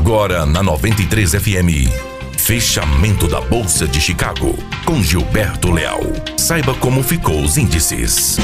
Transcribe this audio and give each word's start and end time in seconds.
Agora 0.00 0.46
na 0.46 0.62
93 0.62 1.32
FM. 1.32 1.92
Fechamento 2.32 3.28
da 3.28 3.38
Bolsa 3.38 3.86
de 3.86 4.00
Chicago 4.00 4.58
com 4.86 5.02
Gilberto 5.02 5.70
Leal. 5.70 6.00
Saiba 6.38 6.72
como 6.72 7.02
ficou 7.02 7.44
os 7.44 7.58
índices. 7.58 8.38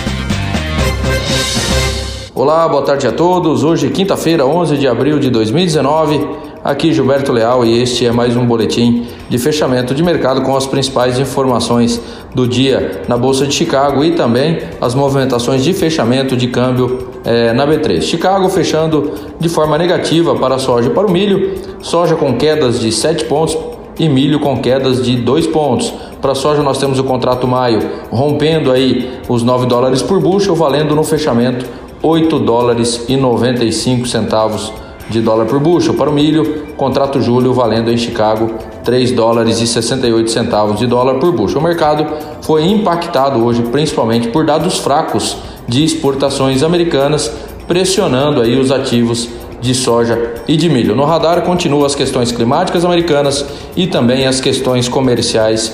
Olá, 2.39 2.69
boa 2.69 2.83
tarde 2.83 3.07
a 3.07 3.13
todos. 3.13 3.65
Hoje, 3.65 3.89
quinta-feira, 3.89 4.45
11 4.45 4.77
de 4.77 4.87
abril 4.87 5.19
de 5.19 5.31
2019. 5.31 6.21
Aqui 6.63 6.93
Gilberto 6.93 7.33
Leal 7.33 7.65
e 7.65 7.81
este 7.81 8.05
é 8.05 8.13
mais 8.13 8.37
um 8.37 8.45
boletim 8.45 9.07
de 9.27 9.39
fechamento 9.39 9.95
de 9.95 10.03
mercado 10.03 10.43
com 10.43 10.55
as 10.55 10.67
principais 10.67 11.19
informações 11.19 11.99
do 12.35 12.47
dia 12.47 13.01
na 13.09 13.17
Bolsa 13.17 13.47
de 13.47 13.55
Chicago 13.55 14.05
e 14.05 14.13
também 14.13 14.59
as 14.83 14.95
movimentações 14.95 15.65
de 15.65 15.73
fechamento 15.73 16.37
de 16.37 16.49
câmbio 16.49 17.09
eh, 17.25 17.55
na 17.55 17.67
B3. 17.67 18.03
Chicago 18.03 18.51
fechando 18.51 19.13
de 19.41 19.49
forma 19.49 19.79
negativa 19.79 20.35
para 20.35 20.57
a 20.57 20.59
soja 20.59 20.91
e 20.91 20.93
para 20.93 21.07
o 21.07 21.11
milho, 21.11 21.55
soja 21.81 22.17
com 22.17 22.37
quedas 22.37 22.79
de 22.79 22.93
7 22.93 23.25
pontos 23.25 23.57
e 23.99 24.11
milho 24.11 24.41
com 24.41 24.61
quedas 24.61 25.03
de 25.03 25.17
2 25.17 25.47
pontos. 25.47 25.91
Para 26.21 26.35
soja 26.35 26.63
nós 26.63 26.77
temos 26.77 26.99
o 26.99 27.05
contrato 27.05 27.49
maio 27.49 27.81
rompendo 28.11 28.71
aí 28.71 29.21
os 29.27 29.43
9 29.43 29.65
dólares 29.65 30.03
por 30.03 30.21
bushel, 30.21 30.55
valendo 30.55 30.95
no 30.95 31.03
fechamento 31.03 31.65
8 32.07 32.39
dólares 32.39 33.05
e 33.09 33.17
95 33.17 34.07
centavos 34.07 34.73
de 35.11 35.21
dólar 35.21 35.47
por 35.47 35.59
bushel. 35.59 35.95
Para 35.95 36.09
o 36.09 36.13
milho, 36.13 36.69
contrato 36.77 37.21
julho 37.21 37.53
valendo 37.53 37.91
em 37.91 37.97
Chicago 37.97 38.55
3 38.85 39.11
dólares 39.11 39.61
e 39.61 39.67
68 39.67 40.31
centavos 40.31 40.79
de 40.79 40.87
dólar 40.87 41.15
por 41.15 41.33
bushel. 41.33 41.59
O 41.59 41.65
mercado 41.65 42.07
foi 42.43 42.65
impactado 42.65 43.45
hoje 43.45 43.61
principalmente 43.73 44.29
por 44.29 44.47
dados 44.47 44.79
fracos 44.79 45.37
de 45.67 45.83
exportações 45.83 46.63
americanas, 46.63 47.29
pressionando 47.67 48.41
aí 48.41 48.57
os 48.57 48.71
ativos 48.71 49.29
de 49.61 49.75
soja 49.75 50.35
e 50.47 50.57
de 50.57 50.69
milho. 50.69 50.95
No 50.95 51.05
radar 51.05 51.43
continuam 51.43 51.85
as 51.85 51.97
questões 51.97 52.31
climáticas 52.31 52.85
americanas 52.85 53.45
e 53.75 53.89
também 53.89 54.29
as 54.29 54.41
questões 54.41 54.89
comerciais 54.89 55.73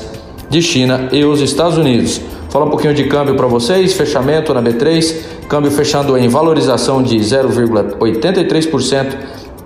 de 0.49 0.62
China 0.62 1.11
e 1.12 1.27
os 1.27 1.43
Estados 1.43 1.77
Unidos. 1.77 2.23
Falar 2.53 2.67
um 2.67 2.69
pouquinho 2.69 2.92
de 2.92 3.05
câmbio 3.05 3.34
para 3.34 3.47
vocês, 3.47 3.95
fechamento 3.95 4.53
na 4.53 4.62
B3, 4.62 5.22
câmbio 5.48 5.70
fechando 5.70 6.19
em 6.19 6.28
valorização 6.28 7.03
de 7.03 7.17
0,83%, 7.17 9.17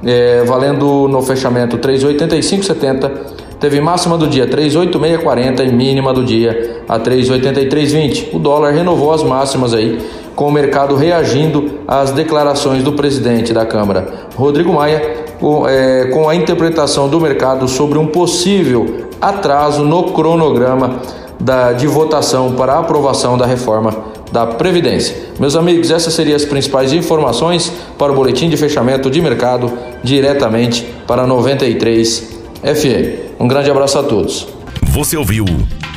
é, 0.05 0.45
valendo 0.45 1.09
no 1.09 1.21
fechamento 1.21 1.79
3,8570. 1.79 3.11
Teve 3.59 3.81
máxima 3.81 4.17
do 4.17 4.29
dia 4.29 4.47
3,8640 4.47 5.67
e 5.67 5.73
mínima 5.73 6.13
do 6.13 6.23
dia 6.23 6.85
a 6.89 6.97
3,8320. 7.01 8.29
O 8.33 8.39
dólar 8.39 8.73
renovou 8.73 9.13
as 9.13 9.25
máximas 9.25 9.75
aí, 9.75 9.99
com 10.37 10.47
o 10.47 10.53
mercado 10.53 10.95
reagindo 10.95 11.81
às 11.89 12.13
declarações 12.13 12.85
do 12.85 12.93
presidente 12.93 13.53
da 13.53 13.67
Câmara, 13.67 14.29
Rodrigo 14.37 14.73
Maia, 14.73 15.25
com, 15.41 15.69
é, 15.69 16.05
com 16.13 16.29
a 16.29 16.37
interpretação 16.37 17.09
do 17.09 17.21
mercado 17.21 17.67
sobre 17.67 17.99
um 17.99 18.07
possível 18.07 19.09
atraso 19.21 19.83
no 19.83 20.13
cronograma 20.13 21.01
da, 21.39 21.73
de 21.73 21.87
votação 21.87 22.53
para 22.55 22.75
a 22.75 22.79
aprovação 22.81 23.37
da 23.37 23.47
reforma 23.47 23.95
da 24.33 24.47
Previdência. 24.47 25.17
Meus 25.39 25.55
amigos, 25.55 25.91
essas 25.91 26.13
seriam 26.15 26.37
as 26.37 26.45
principais 26.45 26.93
informações 26.93 27.73
para 27.99 28.13
o 28.13 28.15
boletim 28.15 28.49
de 28.49 28.57
fechamento 28.57 29.11
de 29.11 29.21
mercado 29.21 29.73
diretamente 30.03 30.83
para 31.07 31.27
93 31.27 32.37
FM. 32.63 33.41
Um 33.41 33.47
grande 33.47 33.71
abraço 33.71 33.99
a 33.99 34.03
todos. 34.03 34.49
Você 34.83 35.17
ouviu 35.17 35.45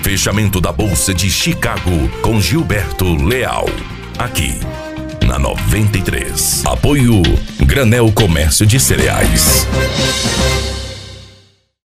Fechamento 0.04 0.62
da 0.62 0.72
Bolsa 0.72 1.14
de 1.14 1.30
Chicago 1.30 2.10
com 2.22 2.40
Gilberto 2.40 3.06
Leal. 3.26 3.66
Aqui 4.18 4.60
na 5.26 5.38
93. 5.38 6.64
Apoio 6.66 7.22
Granel 7.64 8.12
Comércio 8.12 8.66
de 8.66 8.80
Cereais. 8.80 9.68